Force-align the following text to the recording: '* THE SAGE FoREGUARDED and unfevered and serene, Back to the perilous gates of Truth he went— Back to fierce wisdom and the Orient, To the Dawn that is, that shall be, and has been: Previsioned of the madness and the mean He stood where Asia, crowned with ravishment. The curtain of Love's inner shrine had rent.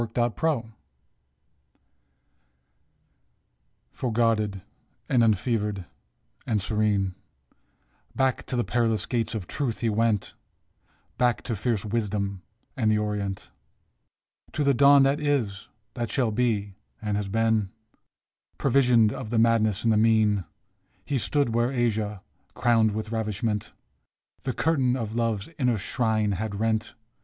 '* 0.01 0.13
THE 0.15 0.33
SAGE 0.35 0.63
FoREGUARDED 3.91 4.63
and 5.07 5.23
unfevered 5.23 5.85
and 6.47 6.59
serene, 6.59 7.13
Back 8.15 8.43
to 8.47 8.55
the 8.55 8.63
perilous 8.63 9.05
gates 9.05 9.35
of 9.35 9.45
Truth 9.45 9.81
he 9.81 9.91
went— 9.91 10.33
Back 11.19 11.43
to 11.43 11.55
fierce 11.55 11.85
wisdom 11.85 12.41
and 12.75 12.89
the 12.89 12.97
Orient, 12.97 13.51
To 14.53 14.63
the 14.63 14.73
Dawn 14.73 15.03
that 15.03 15.19
is, 15.19 15.67
that 15.93 16.09
shall 16.11 16.31
be, 16.31 16.73
and 16.99 17.15
has 17.15 17.29
been: 17.29 17.69
Previsioned 18.57 19.13
of 19.13 19.29
the 19.29 19.37
madness 19.37 19.83
and 19.83 19.93
the 19.93 19.97
mean 19.97 20.45
He 21.05 21.19
stood 21.19 21.53
where 21.53 21.71
Asia, 21.71 22.23
crowned 22.55 22.95
with 22.95 23.11
ravishment. 23.11 23.71
The 24.45 24.53
curtain 24.53 24.95
of 24.95 25.13
Love's 25.13 25.49
inner 25.59 25.77
shrine 25.77 26.31
had 26.31 26.55
rent. 26.59 26.95